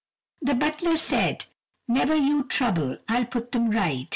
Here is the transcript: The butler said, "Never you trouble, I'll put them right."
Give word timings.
The 0.41 0.55
butler 0.55 0.97
said, 0.97 1.45
"Never 1.87 2.15
you 2.15 2.45
trouble, 2.45 2.97
I'll 3.07 3.25
put 3.25 3.51
them 3.51 3.69
right." 3.69 4.09